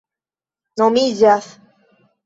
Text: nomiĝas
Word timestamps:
nomiĝas 0.81 1.53